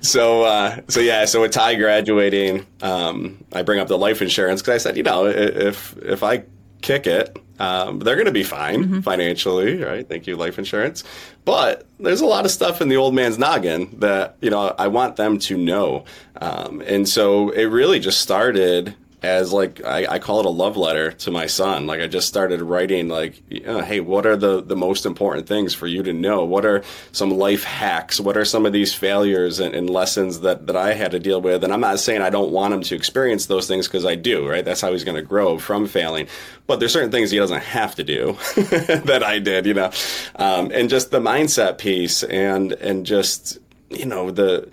[0.00, 4.60] so, uh, so yeah, so with Ty graduating, um, I bring up the life insurance
[4.60, 6.44] because I said, you know, if if I
[6.80, 10.08] kick it, um, they're going to be fine financially, right?
[10.08, 11.04] Thank you, life insurance.
[11.44, 14.88] But there's a lot of stuff in the old man's noggin that you know I
[14.88, 16.04] want them to know,
[16.40, 20.76] um, and so it really just started as like I, I call it a love
[20.76, 21.86] letter to my son.
[21.86, 25.86] Like I just started writing like, hey, what are the the most important things for
[25.86, 26.44] you to know?
[26.44, 28.20] What are some life hacks?
[28.20, 31.40] What are some of these failures and, and lessons that that I had to deal
[31.40, 31.64] with?
[31.64, 34.48] And I'm not saying I don't want him to experience those things because I do,
[34.48, 34.64] right?
[34.64, 36.28] That's how he's going to grow from failing.
[36.66, 39.90] But there's certain things he doesn't have to do that I did, you know,
[40.36, 43.58] um, and just the mindset piece and and just
[43.90, 44.68] you know the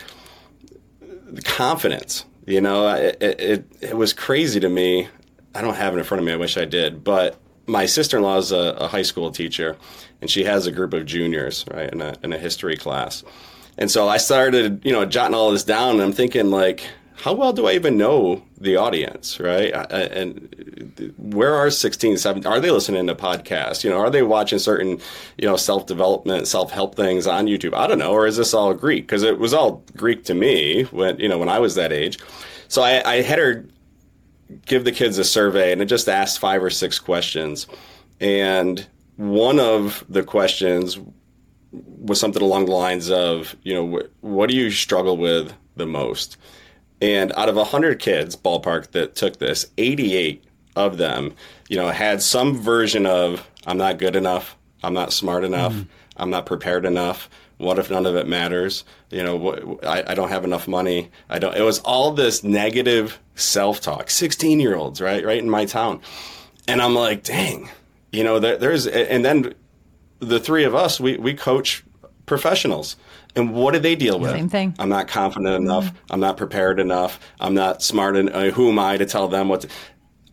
[1.02, 2.26] the confidence.
[2.46, 5.08] You know, it, it it was crazy to me.
[5.54, 6.34] I don't have it in front of me.
[6.34, 7.04] I wish I did.
[7.04, 9.78] But my sister in law is a, a high school teacher,
[10.22, 13.24] and she has a group of juniors, right, in a in a history class.
[13.78, 17.34] And so I started, you know, jotting all this down, and I'm thinking like, how
[17.34, 19.74] well do I even know the audience, right?
[19.92, 22.52] And where are 16, 17?
[22.52, 23.84] Are they listening to podcasts?
[23.84, 25.00] You know, are they watching certain,
[25.38, 27.74] you know, self development, self help things on YouTube?
[27.74, 28.12] I don't know.
[28.12, 29.06] Or is this all Greek?
[29.06, 32.20] Because it was all Greek to me when, you know, when I was that age.
[32.68, 33.66] So I, I had her
[34.66, 37.68] give the kids a survey and it just asked five or six questions.
[38.20, 41.00] And one of the questions
[41.72, 45.86] was something along the lines of, you know, wh- what do you struggle with the
[45.86, 46.38] most?
[47.02, 50.44] And out of 100 kids, ballpark, that took this, 88
[50.76, 51.34] of them,
[51.70, 55.90] you know, had some version of, I'm not good enough, I'm not smart enough, mm-hmm.
[56.18, 57.30] I'm not prepared enough.
[57.58, 58.84] What if none of it matters?
[59.10, 61.10] You know, I, I don't have enough money.
[61.30, 61.56] I don't.
[61.56, 64.10] It was all this negative self-talk.
[64.10, 66.02] Sixteen-year-olds, right, right in my town,
[66.68, 67.70] and I'm like, dang,
[68.12, 69.54] you know, there, there's, and then
[70.20, 71.84] the three of us, we we coach
[72.26, 72.98] professionals.
[73.36, 74.32] And what do they deal with?
[74.32, 74.76] Same thing.
[74.80, 75.86] I'm not confident enough.
[75.86, 76.14] Mm-hmm.
[76.14, 77.20] I'm not prepared enough.
[77.40, 78.54] I'm not smart enough.
[78.54, 79.68] Who am I to tell them what to,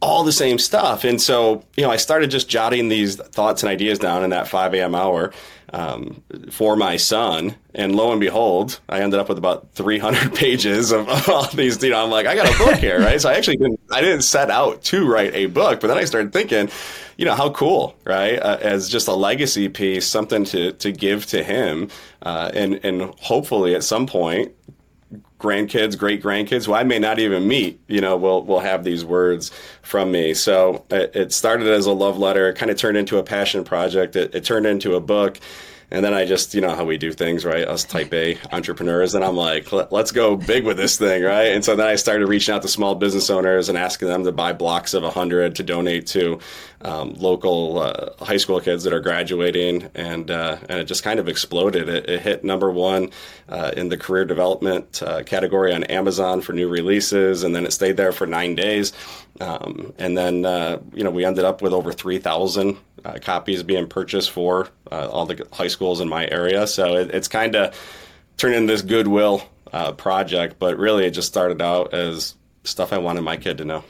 [0.02, 1.04] all the same stuff.
[1.04, 4.48] And so, you know, I started just jotting these thoughts and ideas down in that
[4.48, 4.96] 5 a.m.
[4.96, 5.32] hour
[5.72, 7.54] um, for my son.
[7.74, 11.90] And lo and behold, I ended up with about 300 pages of all these, you
[11.90, 13.20] know, I'm like, I got a book here, right?
[13.20, 16.04] So I actually didn't, I didn't set out to write a book, but then I
[16.04, 16.68] started thinking,
[17.16, 18.38] you know, how cool, right?
[18.38, 21.88] Uh, as just a legacy piece, something to, to give to him.
[22.20, 24.52] Uh, and, and hopefully at some point,
[25.42, 29.04] grandkids, great grandkids, who I may not even meet, you know, will will have these
[29.04, 29.50] words
[29.82, 30.32] from me.
[30.34, 32.48] So it, it started as a love letter.
[32.48, 34.14] It kind of turned into a passion project.
[34.16, 35.40] It, it turned into a book.
[35.92, 37.68] And then I just, you know, how we do things, right?
[37.68, 39.14] Us type A entrepreneurs.
[39.14, 41.52] And I'm like, Let, us go big with this thing, right?
[41.52, 44.32] And so then I started reaching out to small business owners and asking them to
[44.32, 46.40] buy blocks of 100 to donate to
[46.80, 49.90] um, local uh, high school kids that are graduating.
[49.94, 51.88] And, uh, and it just kind of exploded.
[51.88, 53.10] It, it hit number one
[53.48, 57.42] uh, in the career development uh, category on Amazon for new releases.
[57.42, 58.92] And then it stayed there for nine days.
[59.40, 63.88] Um, and then, uh, you know, we ended up with over 3,000 uh, copies being
[63.88, 66.66] purchased for uh, all the high schools in my area.
[66.66, 67.76] So it, it's kind of
[68.36, 69.42] turned into this goodwill
[69.72, 73.64] uh, project, but really it just started out as stuff I wanted my kid to
[73.64, 73.84] know.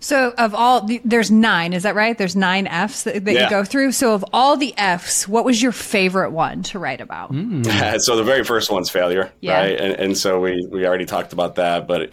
[0.00, 2.18] So, of all, there's nine, is that right?
[2.18, 3.44] There's nine F's that, that yeah.
[3.44, 3.92] you go through.
[3.92, 7.32] So, of all the F's, what was your favorite one to write about?
[7.32, 7.98] Mm.
[8.02, 9.56] so, the very first one's failure, yeah.
[9.58, 9.80] right?
[9.80, 12.12] And, and so we, we already talked about that, but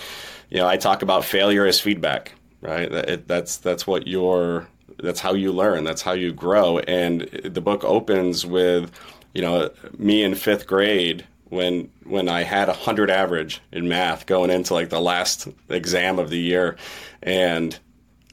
[0.49, 2.91] you know, I talk about failure as feedback, right?
[2.91, 4.67] It, that's that's what your
[5.01, 5.83] that's how you learn.
[5.83, 6.79] That's how you grow.
[6.79, 8.91] And the book opens with,
[9.33, 14.25] you know, me in fifth grade when when I had a hundred average in math
[14.25, 16.77] going into like the last exam of the year,
[17.21, 17.77] and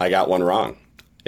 [0.00, 0.76] I got one wrong,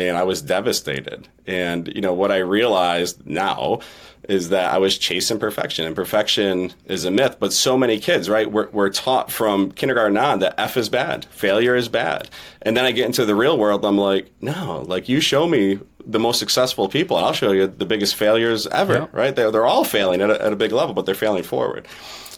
[0.09, 1.29] and I was devastated.
[1.47, 3.81] And you know what I realized now
[4.29, 7.37] is that I was chasing perfection, and perfection is a myth.
[7.41, 8.51] But so many kids, right?
[8.51, 12.29] We're, we're taught from kindergarten on that F is bad, failure is bad,
[12.63, 13.85] and then I get into the real world.
[13.85, 17.67] I'm like, no, like you show me the most successful people, and I'll show you
[17.67, 18.95] the biggest failures ever.
[18.95, 19.07] Yeah.
[19.13, 19.35] Right?
[19.35, 21.89] They're they're all failing at a, at a big level, but they're failing forward.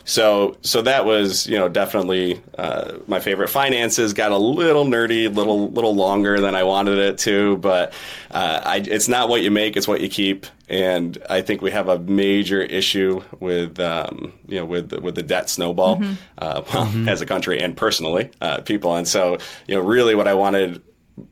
[0.04, 3.48] So so that was you know definitely uh, my favorite.
[3.48, 7.92] Finances got a little nerdy, little little longer than I wanted it to, but
[8.30, 10.46] uh, I, it's not what you make, it's what you keep.
[10.68, 15.22] And I think we have a major issue with um, you know with with the
[15.22, 16.14] debt snowball, mm-hmm.
[16.38, 17.08] uh, well, mm-hmm.
[17.08, 18.96] as a country and personally, uh, people.
[18.96, 20.82] And so you know really what I wanted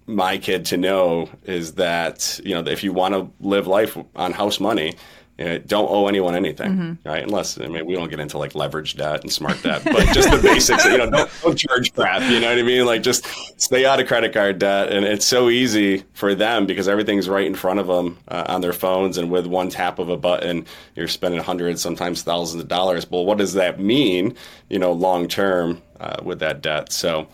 [0.06, 4.33] my kid to know is that you know if you want to live life on
[4.33, 4.94] house money
[5.40, 7.09] don't owe anyone anything, mm-hmm.
[7.09, 7.22] right?
[7.22, 10.31] Unless I mean we don't get into like leverage debt and smart debt, but just
[10.31, 10.85] the basics.
[10.85, 12.20] You know, don't, don't, charge crap.
[12.31, 12.85] You know what I mean?
[12.85, 13.26] Like just
[13.59, 17.46] stay out of credit card debt, and it's so easy for them because everything's right
[17.46, 20.66] in front of them uh, on their phones, and with one tap of a button,
[20.94, 23.11] you're spending hundreds, sometimes thousands of dollars.
[23.11, 24.37] Well, what does that mean?
[24.68, 26.92] You know, long term uh, with that debt.
[26.92, 27.29] So,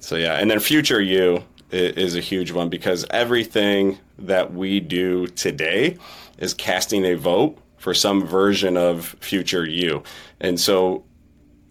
[0.00, 5.26] so yeah, and then future you is a huge one because everything that we do
[5.26, 5.98] today
[6.38, 10.02] is casting a vote for some version of future you.
[10.40, 11.04] And so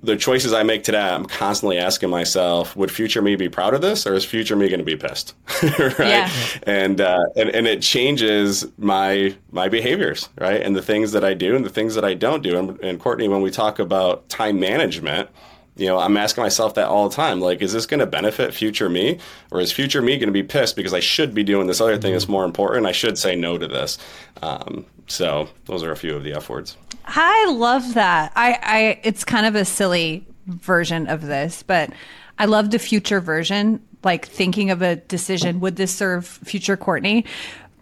[0.03, 3.81] the choices I make today, I'm constantly asking myself, would future me be proud of
[3.81, 5.33] this or is future me going to be pissed?
[5.63, 5.97] right.
[5.97, 6.31] Yeah.
[6.63, 10.61] And, uh, and, and it changes my, my behaviors, right.
[10.61, 12.59] And the things that I do and the things that I don't do.
[12.59, 15.29] And, and Courtney, when we talk about time management,
[15.75, 17.41] you know, I'm asking myself that all the time.
[17.41, 19.19] Like, is this going to benefit future me,
[19.51, 21.97] or is future me going to be pissed because I should be doing this other
[21.97, 22.33] thing that's mm-hmm.
[22.33, 22.85] more important?
[22.85, 23.97] I should say no to this.
[24.41, 26.77] Um, so, those are a few of the F words.
[27.05, 28.31] I love that.
[28.35, 31.91] I, I, it's kind of a silly version of this, but
[32.37, 33.81] I love the future version.
[34.03, 37.25] Like thinking of a decision, would this serve future Courtney?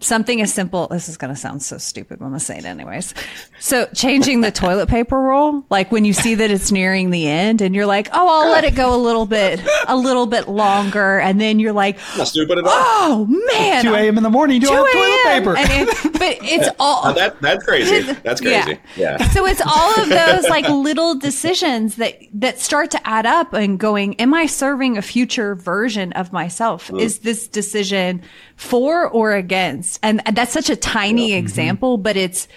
[0.02, 2.64] Something as simple this is going to sound so stupid i'm going to say it
[2.64, 3.14] anyways.
[3.60, 7.60] So changing the toilet paper roll like when you see that it's nearing the end
[7.60, 11.20] and you're like oh i'll let it go a little bit a little bit longer.
[11.20, 12.72] And then you're like not stupid at all.
[12.74, 15.72] Oh man 2 a.m in the morning you don't have toilet paper.
[15.72, 18.12] It, but it's all that, that's crazy.
[18.22, 18.78] That's crazy.
[18.96, 19.16] Yeah.
[19.18, 19.28] yeah.
[19.30, 23.78] So it's all of those like little decisions that that start to add up and
[23.78, 26.88] going am i serving a future version of myself?
[26.88, 27.00] Mm.
[27.00, 28.22] is this decision
[28.56, 29.91] for or against.
[30.02, 31.36] And that's such a tiny yeah.
[31.36, 31.46] Mm-hmm.
[31.46, 32.48] example, but it's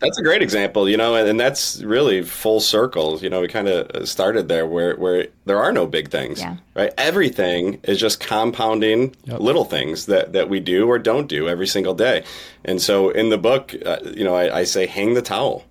[0.00, 3.18] that's a great example, you know, and, and that's really full circle.
[3.20, 6.56] You know, we kind of started there where, where there are no big things, yeah.
[6.74, 6.92] right?
[6.98, 9.40] Everything is just compounding yep.
[9.40, 12.24] little things that, that we do or don't do every single day.
[12.64, 15.64] And so in the book, uh, you know, I, I say hang the towel,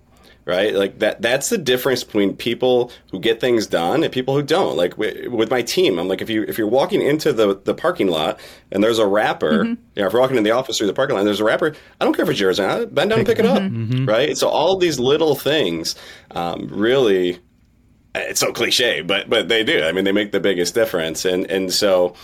[0.46, 0.74] right?
[0.74, 4.76] Like that that's the difference between people who get things done and people who don't.
[4.76, 8.08] Like with my team, I'm like if you if you're walking into the the parking
[8.08, 8.38] lot
[8.70, 9.70] and there's a wrapper, mm-hmm.
[9.94, 11.44] you know, if you're walking in the office through the parking lot, and there's a
[11.44, 11.74] wrapper.
[12.00, 12.94] I don't care if it's yours or not.
[12.94, 14.06] Bend down and pick it up, mm-hmm.
[14.06, 14.36] right?
[14.36, 15.94] So all these little things
[16.32, 17.40] um, really.
[18.16, 19.82] It's so cliche, but but they do.
[19.82, 22.14] I mean, they make the biggest difference, and and so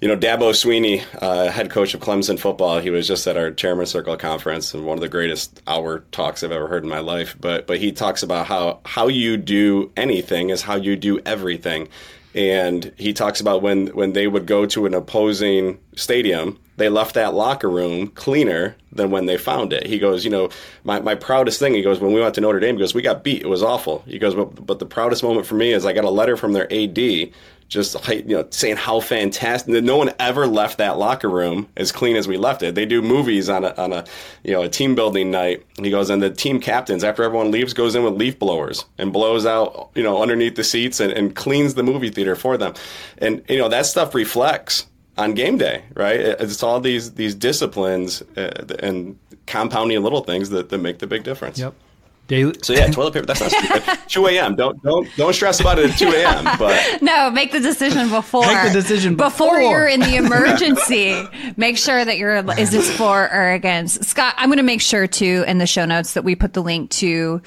[0.00, 3.50] you know, Dabo Swinney, uh, head coach of Clemson football, he was just at our
[3.50, 7.00] Chairman Circle conference, and one of the greatest hour talks I've ever heard in my
[7.00, 7.36] life.
[7.40, 11.88] But but he talks about how how you do anything is how you do everything,
[12.32, 17.14] and he talks about when when they would go to an opposing stadium, they left
[17.14, 19.86] that locker room cleaner than when they found it.
[19.86, 20.48] He goes, you know,
[20.84, 23.02] my, my proudest thing, he goes, when we went to Notre Dame, he goes, we
[23.02, 23.42] got beat.
[23.42, 24.02] It was awful.
[24.06, 26.52] He goes, but, but the proudest moment for me is I got a letter from
[26.52, 27.32] their AD
[27.68, 32.16] just you know saying how fantastic no one ever left that locker room as clean
[32.16, 32.74] as we left it.
[32.74, 34.04] They do movies on a on a
[34.42, 35.64] you know a team building night.
[35.76, 39.12] He goes and the team captains after everyone leaves goes in with leaf blowers and
[39.12, 42.72] blows out you know underneath the seats and, and cleans the movie theater for them.
[43.18, 44.86] And you know that stuff reflects
[45.18, 46.20] on game day, right?
[46.20, 51.24] It's all these these disciplines uh, and compounding little things that, that make the big
[51.24, 51.58] difference.
[51.58, 51.74] Yep.
[52.28, 52.54] Daily.
[52.62, 53.24] So yeah, toilet paper.
[53.24, 53.98] That's not stupid.
[54.08, 54.54] two a.m.
[54.54, 56.44] Don't don't don't stress about it at two a.m.
[56.58, 58.42] But no, make the decision before.
[58.42, 59.60] Make the decision before, before.
[59.62, 61.26] you're in the emergency.
[61.56, 62.36] make sure that you're.
[62.58, 64.04] Is this for or against?
[64.04, 66.62] Scott, I'm going to make sure too in the show notes that we put the
[66.62, 67.40] link to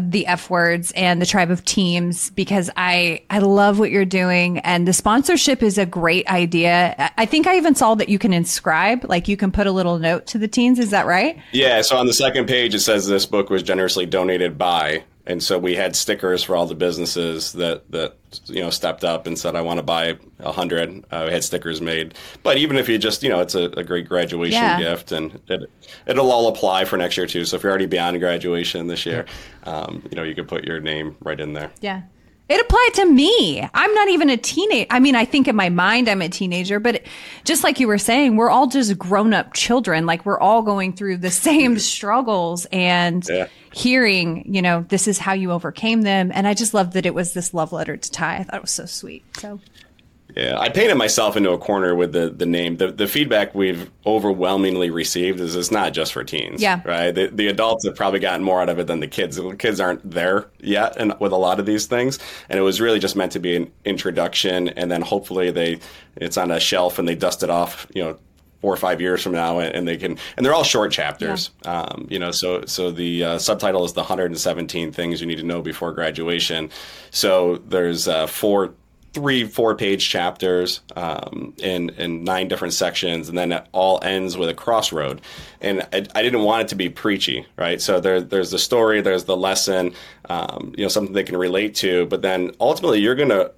[0.00, 4.58] the F words and the tribe of teens because I I love what you're doing
[4.58, 7.12] and the sponsorship is a great idea.
[7.16, 9.98] I think I even saw that you can inscribe, like you can put a little
[9.98, 10.78] note to the teens.
[10.78, 11.38] Is that right?
[11.52, 11.82] Yeah.
[11.82, 15.04] So on the second page it says this book was generously donated donated by.
[15.26, 18.16] And so we had stickers for all the businesses that, that
[18.46, 21.04] you know stepped up and said I want to buy a hundred.
[21.10, 23.84] Uh, we had stickers made, but even if you just you know it's a, a
[23.84, 24.78] great graduation yeah.
[24.78, 25.70] gift and it,
[26.06, 27.44] it'll all apply for next year too.
[27.44, 29.24] So if you're already beyond graduation this year,
[29.64, 31.70] um, you know you could put your name right in there.
[31.80, 32.02] Yeah,
[32.48, 33.66] it applied to me.
[33.72, 34.86] I'm not even a teenager.
[34.90, 37.02] I mean, I think in my mind I'm a teenager, but
[37.44, 40.04] just like you were saying, we're all just grown up children.
[40.04, 43.48] Like we're all going through the same struggles and yeah.
[43.72, 46.30] hearing, you know, this is how you overcame them.
[46.34, 48.36] And I just love that it was this love letter to Ty.
[48.36, 49.24] I thought it was so sweet.
[49.38, 49.58] So
[50.36, 52.76] yeah, I painted myself into a corner with the, the name.
[52.76, 56.60] The, the feedback we've overwhelmingly received is it's not just for teens.
[56.60, 56.80] Yeah.
[56.84, 57.12] Right?
[57.12, 59.36] The, the adults have probably gotten more out of it than the kids.
[59.36, 62.18] The kids aren't there yet and with a lot of these things.
[62.48, 64.70] And it was really just meant to be an introduction.
[64.70, 65.78] And then hopefully they
[66.16, 68.18] it's on a shelf and they dust it off, you know,
[68.60, 71.50] four or five years from now, and they can, and they're all short chapters.
[71.66, 71.82] Yeah.
[71.82, 75.42] Um, you know, so so the uh, subtitle is the 117 things you need to
[75.42, 76.70] know before graduation.
[77.10, 78.72] So there's uh, four
[79.14, 84.36] three four page chapters um, in in nine different sections and then it all ends
[84.36, 85.22] with a crossroad.
[85.60, 87.80] And I, I, didn't want it to be preachy right?
[87.80, 89.94] So there, there's the story there's the lesson
[90.28, 93.52] um, you know something they can relate to but then ultimately you're going to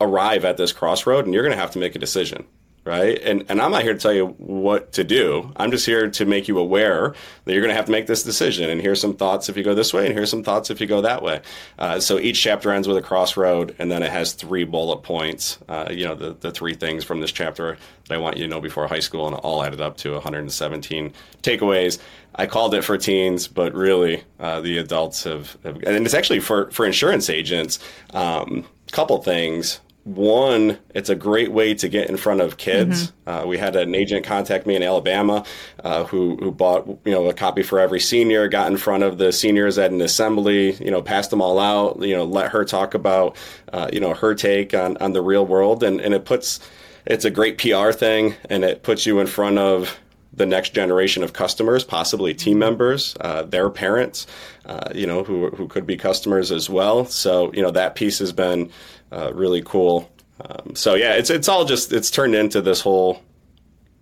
[0.00, 2.46] arrive at this crossroad and you're going to have to make a decision
[2.84, 3.20] right?
[3.22, 5.52] And and I'm not here to tell you what to do.
[5.56, 7.14] I'm just here to make you aware
[7.44, 8.70] that you're going to have to make this decision.
[8.70, 10.86] And here's some thoughts if you go this way, and here's some thoughts if you
[10.86, 11.42] go that way.
[11.78, 15.58] Uh, so each chapter ends with a crossroad, and then it has three bullet points.
[15.68, 17.76] Uh, you know, the the three things from this chapter
[18.08, 21.12] that I want you to know before high school, and all added up to 117
[21.42, 21.98] takeaways.
[22.34, 26.40] I called it for teens, but really uh, the adults have, have, and it's actually
[26.40, 27.78] for for insurance agents.
[28.14, 33.08] Um, couple things one, it's a great way to get in front of kids.
[33.08, 33.28] Mm-hmm.
[33.28, 35.44] Uh, we had an agent contact me in Alabama
[35.84, 39.18] uh, who who bought you know a copy for every senior, got in front of
[39.18, 42.64] the seniors at an assembly, you know, passed them all out, you know, let her
[42.64, 43.36] talk about
[43.72, 46.60] uh, you know her take on on the real world, and and it puts
[47.06, 49.98] it's a great PR thing, and it puts you in front of
[50.32, 54.26] the next generation of customers, possibly team members, uh, their parents,
[54.64, 57.04] uh, you know, who, who could be customers as well.
[57.04, 58.70] So, you know, that piece has been
[59.12, 60.10] uh, really cool.
[60.40, 63.22] Um, so yeah, it's it's all just it's turned into this whole,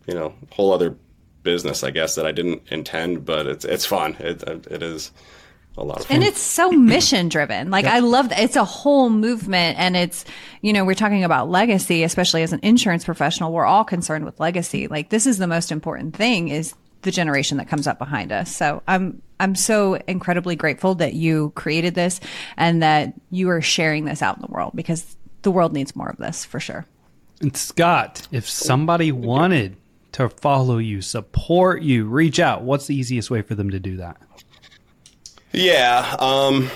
[0.06, 0.96] you know, whole other
[1.42, 4.16] business, I guess that I didn't intend, but it's it's fun.
[4.20, 5.10] It it is
[5.76, 6.16] a lot of fun.
[6.16, 7.70] And it's so mission driven.
[7.70, 7.94] Like yeah.
[7.94, 8.40] I love that.
[8.40, 10.24] It's a whole movement and it's,
[10.60, 13.52] you know, we're talking about legacy, especially as an insurance professional.
[13.52, 14.88] We're all concerned with legacy.
[14.88, 18.54] Like this is the most important thing is the generation that comes up behind us.
[18.54, 22.20] So I'm I'm so incredibly grateful that you created this
[22.56, 26.08] and that you are sharing this out in the world because the world needs more
[26.08, 26.86] of this for sure.
[27.40, 29.76] And Scott, if somebody wanted
[30.12, 33.98] to follow you, support you, reach out, what's the easiest way for them to do
[33.98, 34.16] that?
[35.52, 36.68] Yeah, um,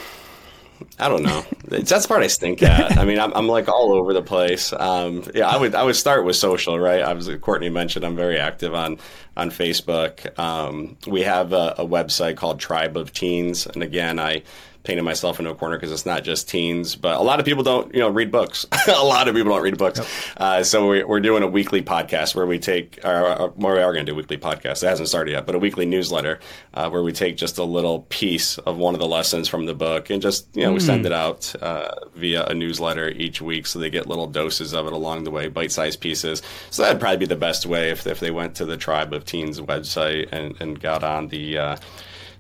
[0.99, 1.45] I don't know.
[1.69, 2.99] That's the part I stink at.
[2.99, 4.73] I mean, I'm, I'm like all over the place.
[4.73, 7.03] Um, yeah, I would I would start with social, right?
[7.03, 8.99] I was Courtney mentioned I'm very active on
[9.37, 10.39] on Facebook.
[10.39, 14.43] Um, we have a, a website called Tribe of Teens, and again, I
[14.85, 17.63] painted myself into a corner because it's not just teens, but a lot of people
[17.63, 18.67] don't, you know, read books.
[18.89, 19.99] a lot of people don't read books.
[19.99, 20.09] Yep.
[20.37, 23.93] Uh, so we, are doing a weekly podcast where we take, or, or we are
[23.93, 24.83] going to do a weekly podcast.
[24.83, 26.41] It hasn't started yet, but a weekly newsletter
[26.75, 29.75] uh, where we take just a little piece of one of the lessons from the
[29.75, 30.75] book and just, you know, mm.
[30.75, 31.07] we send hmm.
[31.07, 34.93] it out uh, via a newsletter each week so they get little doses of it
[34.93, 36.43] along the way, bite-sized pieces.
[36.71, 39.25] So that'd probably be the best way if, if they went to the Tribe of
[39.25, 41.77] Teens website and, and got on the uh,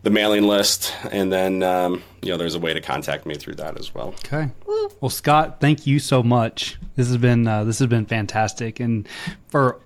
[0.02, 3.54] the mailing list, and then um, you know there's a way to contact me through
[3.56, 4.14] that as well.
[4.26, 4.50] Okay.
[5.00, 6.78] Well, Scott, thank you so much.
[6.96, 9.08] This has been uh, this has been fantastic, and
[9.48, 9.80] for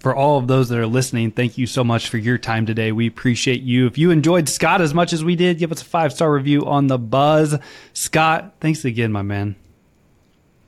[0.00, 2.92] for all of those that are listening, thank you so much for your time today.
[2.92, 3.86] We appreciate you.
[3.86, 6.64] If you enjoyed Scott as much as we did, give us a five star review
[6.64, 7.58] on the Buzz.
[7.92, 9.56] Scott, thanks again, my man.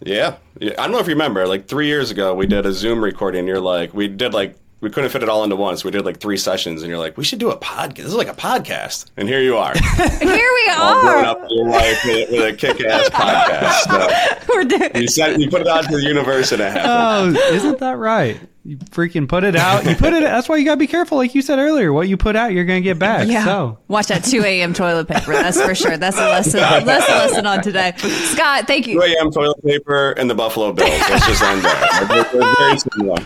[0.01, 0.37] Yeah.
[0.61, 0.73] yeah.
[0.79, 3.47] I don't know if you remember, like three years ago, we did a Zoom recording.
[3.47, 6.05] You're like, we did like, we couldn't fit it all into one, so we did
[6.05, 7.97] like three sessions, and you're like, we should do a podcast.
[7.97, 9.73] This is like a podcast, and here you are.
[10.21, 11.25] Here we All grown are.
[11.25, 14.45] up your life with, with a kick-ass podcast.
[14.47, 14.91] So We're doing.
[14.95, 17.37] you said you put it out to the universe, and it happened.
[17.39, 18.39] Oh, isn't that right?
[18.69, 19.87] You freaking put it out.
[19.87, 20.21] You put it.
[20.25, 21.91] That's why you gotta be careful, like you said earlier.
[21.91, 23.27] What you put out, you're gonna get back.
[23.27, 23.43] Yeah.
[23.43, 24.75] So Watch that 2 a.m.
[24.75, 25.33] toilet paper.
[25.33, 25.97] That's for sure.
[25.97, 26.61] That's a lesson.
[26.61, 27.95] That's a lesson on today.
[27.97, 29.01] Scott, thank you.
[29.01, 29.17] 2 you.
[29.17, 29.31] a.m.
[29.31, 30.91] toilet paper and the Buffalo Bills.
[30.91, 32.07] Let's just end there.
[32.09, 33.17] They're- they're very similar.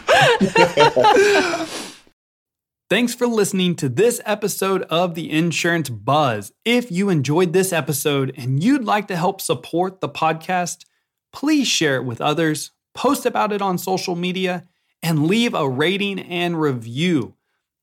[2.88, 6.52] Thanks for listening to this episode of the Insurance Buzz.
[6.64, 10.84] If you enjoyed this episode and you'd like to help support the podcast,
[11.32, 14.68] please share it with others, post about it on social media,
[15.02, 17.34] and leave a rating and review.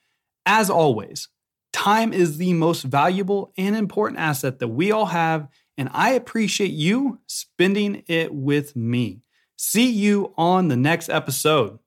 [0.45, 1.27] As always,
[1.71, 5.47] time is the most valuable and important asset that we all have,
[5.77, 9.21] and I appreciate you spending it with me.
[9.57, 11.79] See you on the next episode.